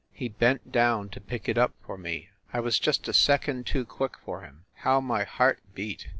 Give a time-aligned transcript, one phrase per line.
[0.11, 3.85] He bent down to pick it up for me I was just a second too
[3.85, 4.65] quick for him.
[4.77, 6.07] How my heart beat!